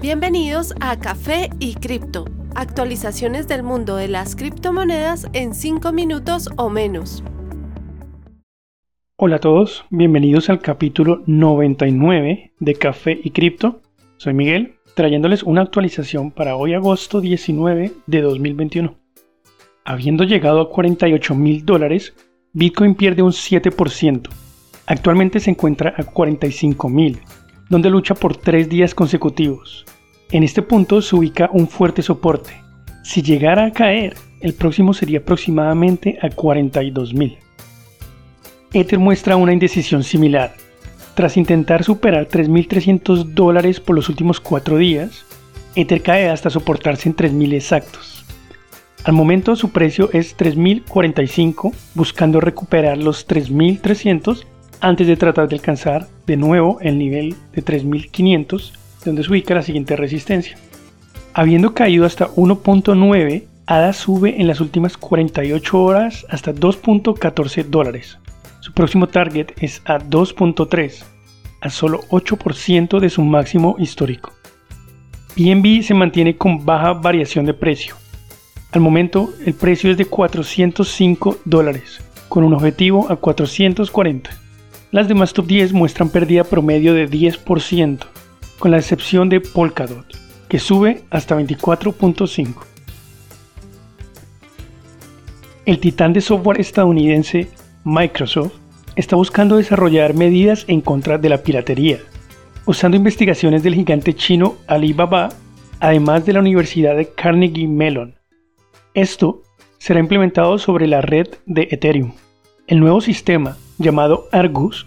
Bienvenidos 0.00 0.74
a 0.80 0.98
Café 0.98 1.50
y 1.58 1.74
Cripto, 1.74 2.24
actualizaciones 2.54 3.48
del 3.48 3.62
mundo 3.62 3.96
de 3.96 4.08
las 4.08 4.34
criptomonedas 4.34 5.26
en 5.34 5.52
5 5.52 5.92
minutos 5.92 6.48
o 6.56 6.70
menos. 6.70 7.22
Hola 9.16 9.36
a 9.36 9.40
todos, 9.40 9.84
bienvenidos 9.90 10.48
al 10.48 10.60
capítulo 10.60 11.22
99 11.26 12.54
de 12.58 12.74
Café 12.76 13.20
y 13.22 13.32
Cripto. 13.32 13.82
Soy 14.16 14.32
Miguel, 14.32 14.76
trayéndoles 14.94 15.42
una 15.42 15.60
actualización 15.60 16.30
para 16.30 16.56
hoy 16.56 16.72
agosto 16.72 17.20
19 17.20 17.92
de 18.06 18.20
2021. 18.22 18.96
Habiendo 19.84 20.24
llegado 20.24 20.62
a 20.62 20.70
48 20.70 21.34
mil 21.34 21.66
dólares, 21.66 22.14
Bitcoin 22.54 22.94
pierde 22.94 23.20
un 23.20 23.32
7%. 23.32 24.30
Actualmente 24.86 25.40
se 25.40 25.50
encuentra 25.50 25.92
a 25.98 26.04
45 26.04 26.88
mil 26.88 27.20
donde 27.70 27.88
lucha 27.88 28.14
por 28.14 28.36
tres 28.36 28.68
días 28.68 28.94
consecutivos. 28.94 29.86
En 30.30 30.42
este 30.42 30.60
punto 30.60 31.00
se 31.00 31.16
ubica 31.16 31.48
un 31.52 31.68
fuerte 31.68 32.02
soporte. 32.02 32.52
Si 33.02 33.22
llegara 33.22 33.64
a 33.64 33.72
caer, 33.72 34.14
el 34.40 34.52
próximo 34.52 34.92
sería 34.92 35.20
aproximadamente 35.20 36.18
a 36.20 36.28
42.000. 36.28 37.38
Ether 38.72 38.98
muestra 38.98 39.36
una 39.36 39.52
indecisión 39.52 40.02
similar. 40.02 40.54
Tras 41.14 41.36
intentar 41.36 41.84
superar 41.84 42.28
3.300 42.28 43.24
dólares 43.34 43.80
por 43.80 43.96
los 43.96 44.08
últimos 44.08 44.40
cuatro 44.40 44.76
días, 44.76 45.24
Ether 45.74 46.02
cae 46.02 46.28
hasta 46.28 46.50
soportarse 46.50 47.08
en 47.08 47.16
3.000 47.16 47.54
exactos. 47.54 48.24
Al 49.04 49.12
momento 49.14 49.56
su 49.56 49.70
precio 49.70 50.10
es 50.12 50.36
3.045, 50.36 51.72
buscando 51.94 52.40
recuperar 52.40 52.98
los 52.98 53.26
3.300 53.26 54.44
antes 54.80 55.06
de 55.06 55.16
tratar 55.16 55.48
de 55.48 55.56
alcanzar 55.56 56.06
de 56.26 56.36
nuevo 56.36 56.78
el 56.80 56.98
nivel 56.98 57.34
de 57.52 57.62
3500 57.62 58.74
donde 59.04 59.22
se 59.22 59.30
ubica 59.30 59.54
la 59.54 59.62
siguiente 59.62 59.96
resistencia. 59.96 60.56
Habiendo 61.32 61.74
caído 61.74 62.04
hasta 62.04 62.28
1.9, 62.28 63.44
ADA 63.66 63.92
sube 63.92 64.40
en 64.40 64.46
las 64.46 64.60
últimas 64.60 64.96
48 64.96 65.82
horas 65.82 66.26
hasta 66.28 66.52
2.14 66.52 67.64
dólares. 67.66 68.18
Su 68.60 68.72
próximo 68.72 69.06
target 69.06 69.52
es 69.60 69.80
a 69.84 69.98
2.3, 69.98 71.04
a 71.60 71.70
solo 71.70 72.00
8% 72.10 72.98
de 72.98 73.10
su 73.10 73.22
máximo 73.22 73.76
histórico. 73.78 74.32
BNB 75.36 75.82
se 75.82 75.94
mantiene 75.94 76.36
con 76.36 76.64
baja 76.64 76.92
variación 76.92 77.46
de 77.46 77.54
precio. 77.54 77.94
Al 78.72 78.80
momento 78.80 79.30
el 79.46 79.54
precio 79.54 79.90
es 79.90 79.96
de 79.96 80.04
405 80.04 81.38
dólares, 81.44 82.02
con 82.28 82.44
un 82.44 82.54
objetivo 82.54 83.06
a 83.10 83.16
440. 83.16 84.39
Las 84.92 85.06
demás 85.06 85.32
top 85.32 85.46
10 85.46 85.72
muestran 85.72 86.08
pérdida 86.08 86.42
promedio 86.42 86.94
de 86.94 87.08
10%, 87.08 87.98
con 88.58 88.72
la 88.72 88.78
excepción 88.78 89.28
de 89.28 89.40
Polkadot, 89.40 90.04
que 90.48 90.58
sube 90.58 91.02
hasta 91.10 91.38
24.5. 91.38 92.54
El 95.64 95.78
titán 95.78 96.12
de 96.12 96.20
software 96.20 96.60
estadounidense 96.60 97.48
Microsoft 97.84 98.54
está 98.96 99.14
buscando 99.14 99.58
desarrollar 99.58 100.14
medidas 100.14 100.64
en 100.66 100.80
contra 100.80 101.18
de 101.18 101.28
la 101.28 101.38
piratería, 101.38 102.00
usando 102.66 102.96
investigaciones 102.96 103.62
del 103.62 103.76
gigante 103.76 104.14
chino 104.14 104.56
Alibaba, 104.66 105.28
además 105.78 106.26
de 106.26 106.32
la 106.32 106.40
Universidad 106.40 106.96
de 106.96 107.08
Carnegie 107.14 107.68
Mellon. 107.68 108.16
Esto 108.94 109.42
será 109.78 110.00
implementado 110.00 110.58
sobre 110.58 110.88
la 110.88 111.00
red 111.00 111.28
de 111.46 111.68
Ethereum. 111.70 112.12
El 112.70 112.78
nuevo 112.78 113.00
sistema 113.00 113.56
llamado 113.78 114.28
Argus, 114.30 114.86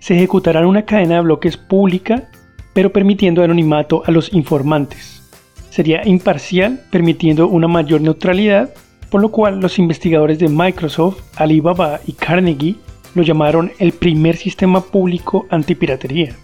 se 0.00 0.16
ejecutará 0.16 0.62
en 0.62 0.66
una 0.66 0.84
cadena 0.84 1.14
de 1.14 1.20
bloques 1.20 1.56
pública, 1.56 2.28
pero 2.72 2.90
permitiendo 2.92 3.44
anonimato 3.44 4.02
a 4.04 4.10
los 4.10 4.32
informantes. 4.32 5.22
Sería 5.70 6.04
imparcial, 6.04 6.80
permitiendo 6.90 7.46
una 7.46 7.68
mayor 7.68 8.00
neutralidad, 8.00 8.74
por 9.10 9.20
lo 9.20 9.28
cual 9.28 9.60
los 9.60 9.78
investigadores 9.78 10.40
de 10.40 10.48
Microsoft, 10.48 11.22
Alibaba 11.36 12.00
y 12.04 12.14
Carnegie 12.14 12.74
lo 13.14 13.22
llamaron 13.22 13.70
el 13.78 13.92
primer 13.92 14.36
sistema 14.36 14.80
público 14.80 15.46
antipiratería. 15.50 16.34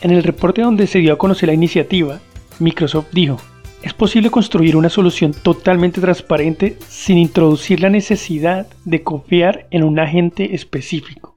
En 0.00 0.10
el 0.10 0.22
reporte 0.22 0.62
donde 0.62 0.86
se 0.86 1.00
dio 1.00 1.12
a 1.12 1.18
conocer 1.18 1.48
la 1.48 1.54
iniciativa, 1.54 2.18
Microsoft 2.60 3.08
dijo, 3.12 3.36
es 3.82 3.92
posible 3.94 4.30
construir 4.30 4.76
una 4.76 4.88
solución 4.88 5.32
totalmente 5.32 6.00
transparente 6.00 6.76
sin 6.86 7.18
introducir 7.18 7.80
la 7.80 7.90
necesidad 7.90 8.66
de 8.84 9.02
confiar 9.02 9.66
en 9.70 9.82
un 9.82 9.98
agente 9.98 10.54
específico. 10.54 11.36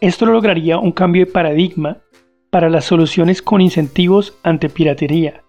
Esto 0.00 0.26
lograría 0.26 0.78
un 0.78 0.92
cambio 0.92 1.24
de 1.24 1.32
paradigma 1.32 1.98
para 2.50 2.68
las 2.68 2.84
soluciones 2.84 3.42
con 3.42 3.60
incentivos 3.60 4.34
ante 4.42 4.68
piratería. 4.68 5.42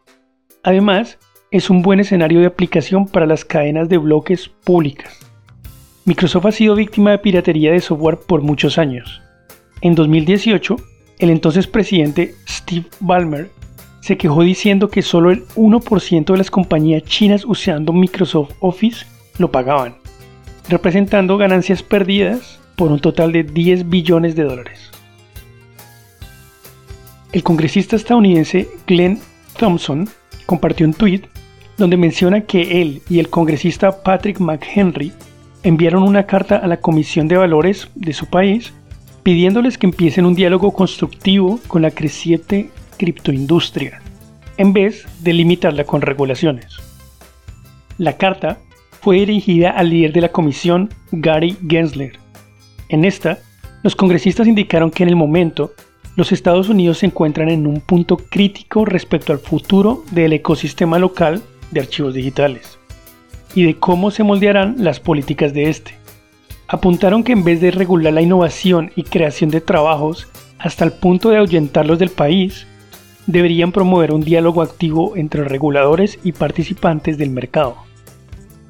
Además, 0.63 1.17
es 1.51 1.69
un 1.69 1.81
buen 1.81 2.00
escenario 2.00 2.41
de 2.41 2.47
aplicación 2.47 3.07
para 3.07 3.25
las 3.25 3.44
cadenas 3.44 3.90
de 3.90 3.97
bloques 3.97 4.50
públicas. 4.50 5.17
Microsoft 6.06 6.46
ha 6.46 6.51
sido 6.51 6.75
víctima 6.75 7.11
de 7.11 7.19
piratería 7.19 7.72
de 7.72 7.79
software 7.79 8.19
por 8.28 8.41
muchos 8.41 8.78
años. 8.78 9.22
En 9.81 9.96
2018, 9.96 10.75
el 11.19 11.29
entonces 11.29 11.67
presidente 11.67 12.35
Steve 12.47 12.85
Ballmer 13.00 13.50
se 14.01 14.17
quejó 14.17 14.43
diciendo 14.43 14.89
que 14.89 15.01
solo 15.01 15.31
el 15.31 15.47
1% 15.55 16.25
de 16.25 16.37
las 16.37 16.51
compañías 16.51 17.03
chinas 17.03 17.45
usando 17.45 17.93
Microsoft 17.93 18.51
Office 18.59 19.05
lo 19.37 19.51
pagaban, 19.51 19.95
representando 20.67 21.37
ganancias 21.37 21.83
perdidas 21.83 22.59
por 22.75 22.91
un 22.91 22.99
total 22.99 23.31
de 23.31 23.43
10 23.43 23.89
billones 23.89 24.35
de 24.35 24.43
dólares. 24.43 24.91
El 27.31 27.43
congresista 27.43 27.95
estadounidense 27.95 28.69
Glenn 28.87 29.19
Thompson 29.57 30.09
compartió 30.45 30.85
un 30.87 30.93
tweet 30.93 31.21
donde 31.77 31.97
menciona 31.97 32.41
que 32.41 32.81
él 32.81 33.01
y 33.09 33.19
el 33.19 33.29
congresista 33.29 34.01
Patrick 34.03 34.39
McHenry 34.39 35.13
enviaron 35.63 36.03
una 36.03 36.25
carta 36.25 36.57
a 36.57 36.67
la 36.67 36.77
Comisión 36.77 37.27
de 37.27 37.37
Valores 37.37 37.89
de 37.95 38.13
su 38.13 38.25
país 38.25 38.73
pidiéndoles 39.23 39.77
que 39.77 39.85
empiecen 39.85 40.25
un 40.25 40.35
diálogo 40.35 40.71
constructivo 40.71 41.59
con 41.67 41.81
la 41.81 41.91
creciente 41.91 42.69
criptoindustria, 42.99 44.01
en 44.57 44.73
vez 44.73 45.07
de 45.21 45.33
limitarla 45.33 45.85
con 45.85 46.01
regulaciones. 46.01 46.77
La 47.97 48.17
carta 48.17 48.59
fue 49.01 49.17
dirigida 49.19 49.71
al 49.71 49.89
líder 49.89 50.13
de 50.13 50.21
la 50.21 50.29
comisión, 50.29 50.89
Gary 51.11 51.57
Gensler. 51.67 52.19
En 52.89 53.05
esta, 53.05 53.39
los 53.81 53.95
congresistas 53.95 54.45
indicaron 54.45 54.91
que 54.91 55.03
en 55.03 55.09
el 55.09 55.15
momento, 55.15 55.73
los 56.15 56.33
Estados 56.33 56.67
Unidos 56.67 56.97
se 56.97 57.05
encuentran 57.05 57.49
en 57.49 57.65
un 57.65 57.79
punto 57.79 58.17
crítico 58.17 58.83
respecto 58.83 59.31
al 59.31 59.39
futuro 59.39 60.03
del 60.11 60.33
ecosistema 60.33 60.99
local 60.99 61.41
de 61.71 61.79
archivos 61.79 62.13
digitales 62.13 62.77
y 63.55 63.63
de 63.63 63.75
cómo 63.75 64.11
se 64.11 64.23
moldearán 64.23 64.75
las 64.77 64.99
políticas 64.99 65.53
de 65.53 65.69
este. 65.69 65.95
Apuntaron 66.67 67.23
que 67.23 67.31
en 67.31 67.45
vez 67.45 67.61
de 67.61 67.71
regular 67.71 68.13
la 68.13 68.21
innovación 68.21 68.91
y 68.95 69.03
creación 69.03 69.49
de 69.49 69.61
trabajos 69.61 70.27
hasta 70.57 70.83
el 70.83 70.91
punto 70.91 71.29
de 71.29 71.37
ahuyentarlos 71.37 71.97
del 71.97 72.09
país, 72.09 72.67
deberían 73.31 73.72
promover 73.72 74.12
un 74.12 74.22
diálogo 74.22 74.63
activo 74.63 75.16
entre 75.16 75.44
reguladores 75.44 76.17
y 76.23 76.31
participantes 76.31 77.19
del 77.19 77.29
mercado. 77.29 77.75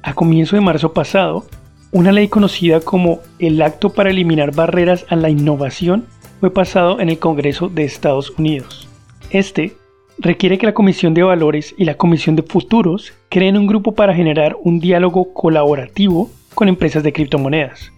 A 0.02 0.12
comienzo 0.12 0.54
de 0.54 0.60
marzo 0.60 0.92
pasado, 0.92 1.46
una 1.92 2.12
ley 2.12 2.28
conocida 2.28 2.80
como 2.80 3.20
el 3.38 3.62
Acto 3.62 3.90
para 3.90 4.10
eliminar 4.10 4.54
barreras 4.54 5.06
a 5.08 5.16
la 5.16 5.30
innovación 5.30 6.04
fue 6.40 6.52
pasado 6.52 7.00
en 7.00 7.08
el 7.08 7.18
Congreso 7.18 7.70
de 7.70 7.84
Estados 7.84 8.30
Unidos. 8.38 8.86
Este 9.30 9.76
requiere 10.18 10.58
que 10.58 10.66
la 10.66 10.74
Comisión 10.74 11.14
de 11.14 11.22
Valores 11.22 11.74
y 11.78 11.84
la 11.84 11.96
Comisión 11.96 12.36
de 12.36 12.42
Futuros 12.42 13.14
creen 13.30 13.56
un 13.56 13.66
grupo 13.66 13.92
para 13.92 14.14
generar 14.14 14.58
un 14.62 14.78
diálogo 14.78 15.32
colaborativo 15.32 16.30
con 16.54 16.68
empresas 16.68 17.02
de 17.02 17.14
criptomonedas. 17.14 17.92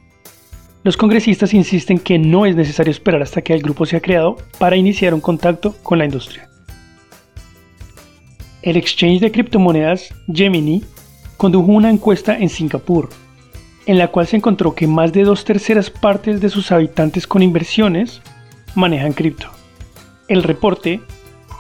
Los 0.85 0.97
congresistas 0.97 1.55
insisten 1.55 1.99
que 1.99 2.21
no 2.21 2.47
es 2.47 2.55
necesario 2.55 2.93
esperar 2.93 3.23
hasta 3.23 3.43
que 3.43 3.53
el 3.53 3.63
grupo 3.63 3.85
sea 3.85 4.01
creado 4.01 4.37
para 4.61 4.77
iniciar 4.77 5.13
un 5.13 5.21
contacto 5.21 5.75
con 5.83 5.99
la 5.99 6.05
industria. 6.05 6.52
El 8.63 8.77
exchange 8.77 9.21
de 9.21 9.33
criptomonedas 9.33 10.15
Gemini 10.33 10.85
condujo 11.37 11.73
una 11.73 11.91
encuesta 11.91 12.39
en 12.39 12.49
Singapur, 12.49 13.09
en 13.87 13.99
la 13.99 14.07
cual 14.09 14.29
se 14.29 14.37
encontró 14.37 14.77
que 14.77 14.87
más 14.87 15.13
de 15.13 15.25
dos 15.25 15.45
terceras 15.45 15.91
partes 15.91 16.41
de 16.41 16.49
sus 16.49 16.71
habitantes 16.71 17.27
con 17.27 17.43
inversiones 17.43 18.23
manejan 18.77 19.15
cripto. 19.15 19.49
El 20.29 20.45
reporte, 20.45 21.01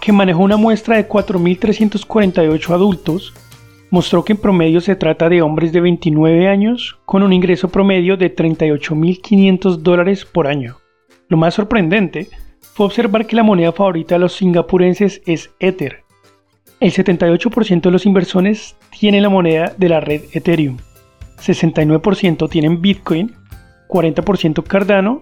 que 0.00 0.12
manejó 0.12 0.43
una 0.43 0.56
muestra 0.56 0.96
de 0.96 1.08
4.348 1.08 2.70
adultos, 2.70 3.34
mostró 3.90 4.25
que 4.25 4.34
en 4.34 4.38
promedio 4.38 4.81
se 4.81 4.94
trata 4.94 5.28
de 5.28 5.43
hombres 5.43 5.72
de 5.72 5.81
29 5.81 6.46
años 6.46 6.99
con 7.04 7.25
un 7.25 7.32
ingreso 7.32 7.69
promedio 7.69 8.16
de 8.16 8.32
38.500 8.34 9.78
dólares 9.78 10.25
por 10.25 10.46
año. 10.46 10.78
Lo 11.28 11.37
más 11.37 11.54
sorprendente 11.54 12.28
fue 12.60 12.87
observar 12.87 13.26
que 13.26 13.34
la 13.34 13.43
moneda 13.43 13.72
favorita 13.72 14.14
de 14.14 14.20
los 14.20 14.34
singapurenses 14.34 15.20
es 15.26 15.50
Ether, 15.58 16.01
el 16.82 16.93
78% 16.93 17.81
de 17.81 17.90
los 17.90 18.06
inversores 18.06 18.76
tienen 18.99 19.23
la 19.23 19.29
moneda 19.29 19.75
de 19.76 19.88
la 19.88 20.00
red 20.00 20.23
Ethereum, 20.32 20.79
69% 21.38 22.49
tienen 22.50 22.81
Bitcoin, 22.81 23.34
40% 23.88 24.62
Cardano 24.64 25.20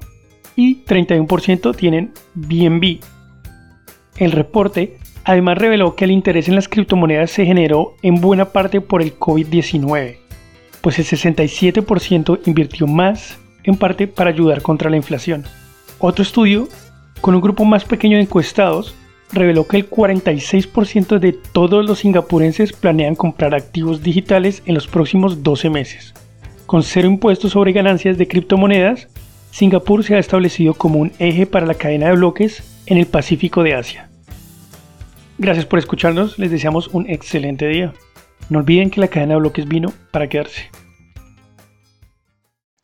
y 0.57 0.85
31% 0.85 1.77
tienen 1.77 2.13
BNB. 2.35 3.01
El 4.19 4.33
reporte 4.33 4.99
Además 5.25 5.59
reveló 5.59 5.95
que 5.95 6.05
el 6.05 6.11
interés 6.11 6.49
en 6.49 6.55
las 6.55 6.69
criptomonedas 6.69 7.31
se 7.31 7.45
generó 7.45 7.95
en 8.03 8.21
buena 8.21 8.47
parte 8.47 8.81
por 8.81 9.03
el 9.03 9.19
COVID-19, 9.19 10.17
pues 10.81 10.99
el 10.99 11.05
67% 11.05 12.41
invirtió 12.47 12.87
más 12.87 13.39
en 13.65 13.77
parte 13.77 14.07
para 14.07 14.31
ayudar 14.31 14.63
contra 14.63 14.89
la 14.89 14.97
inflación. 14.97 15.45
Otro 15.99 16.23
estudio, 16.23 16.69
con 17.21 17.35
un 17.35 17.43
grupo 17.43 17.65
más 17.65 17.85
pequeño 17.85 18.17
de 18.17 18.23
encuestados, 18.23 18.95
reveló 19.33 19.67
que 19.67 19.77
el 19.77 19.89
46% 19.89 21.19
de 21.19 21.33
todos 21.33 21.85
los 21.85 22.01
singapurenses 22.01 22.73
planean 22.73 23.15
comprar 23.15 23.55
activos 23.55 24.03
digitales 24.03 24.63
en 24.67 24.75
los 24.75 24.87
próximos 24.87 25.43
12 25.43 25.71
meses. 25.71 26.15
Con 26.67 26.83
cero 26.83 27.09
impuestos 27.09 27.53
sobre 27.53 27.73
ganancias 27.73 28.19
de 28.19 28.29
criptomonedas, 28.29 29.09
Singapur 29.51 30.05
se 30.05 30.15
ha 30.15 30.19
establecido 30.19 30.75
como 30.75 31.01
un 31.01 31.13
eje 31.19 31.47
para 31.47 31.67
la 31.67 31.75
cadena 31.75 32.07
de 32.07 32.17
bloques 32.17 32.63
en 32.87 32.99
el 32.99 33.07
Pacífico 33.07 33.63
de 33.63 33.75
Asia. 33.75 34.09
Gracias 35.39 35.67
por 35.67 35.79
escucharnos, 35.79 36.39
les 36.39 36.51
deseamos 36.51 36.89
un 36.89 37.09
excelente 37.09 37.67
día. 37.67 37.93
No 38.49 38.59
olviden 38.59 38.91
que 38.91 39.01
la 39.01 39.09
cadena 39.09 39.35
de 39.35 39.41
bloques 39.41 39.67
vino 39.67 39.93
para 40.11 40.29
quedarse. 40.29 40.71